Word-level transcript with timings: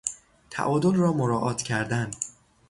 تعادل 0.49 0.95
را 0.95 1.13
مراعات 1.13 1.61
کردن 1.61 2.11